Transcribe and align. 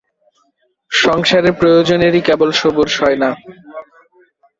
সংসারে 0.91 1.51
প্রয়োজনেরই 1.51 2.21
কেবল 2.21 2.49
সবুর 2.51 2.87
সয় 2.89 3.17
না! 3.17 3.29